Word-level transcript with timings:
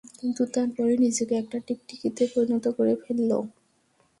কিন্তু 0.19 0.41
তারপরেই 0.53 0.99
নিজেকে 0.99 1.33
একটা 1.37 1.57
টিকটিকিতে 1.67 2.23
পরিণত 2.33 2.65
করে 2.77 2.93
ফেললো। 3.03 3.37